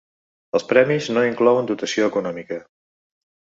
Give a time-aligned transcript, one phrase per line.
[0.59, 2.61] Els premis no inclouen dotació econòmica.